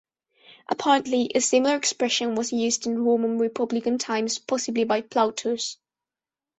Apparently, 0.67 1.29
a 1.35 1.41
similar 1.41 1.75
expression 1.75 2.33
was 2.33 2.51
used 2.51 2.87
in 2.87 3.03
Roman 3.05 3.37
Republican 3.37 3.99
times, 3.99 4.39
possibly 4.39 4.83
by 4.83 5.01
Plautus. 5.01 5.77